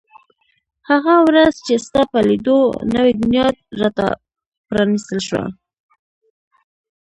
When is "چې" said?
1.65-1.73